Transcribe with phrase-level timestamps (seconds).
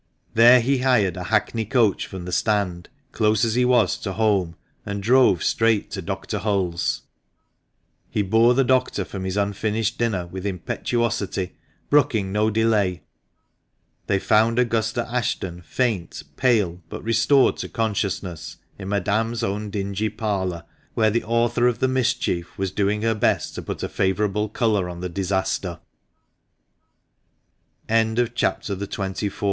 [0.33, 4.55] There he hired a hackney coach from the stand, close as he was to home,
[4.83, 6.39] and drove straight to Dr.
[6.39, 7.03] Hull's.
[8.09, 11.53] He bore the doctor from his unfinished dinner with impetuosity,
[11.91, 13.03] brooking no delay.
[14.07, 20.63] They found Augusta Ashton faint, pale, but restored to consciousness, in Madame's own dingy parlour,
[20.95, 24.89] where the author of the mischief was doing her best to put a favourable colour
[24.89, 25.79] on the disaster.
[27.87, 28.23] CHAPTER
[28.73, 29.33] THE TWENTY FIFTH.
[29.33, 29.33] RETROSPECTIVE.